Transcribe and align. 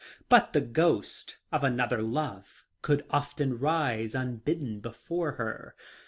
But 0.29 0.53
the 0.53 0.61
ghost 0.61 1.37
of 1.51 1.63
another 1.63 2.01
love 2.01 2.65
would 2.87 3.05
often 3.11 3.59
rise 3.59 4.15
unbidden 4.15 4.79
before 4.79 5.33
her. 5.33 5.75